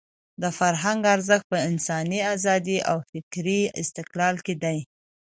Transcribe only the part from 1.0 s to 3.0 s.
ارزښت په انساني ازادۍ او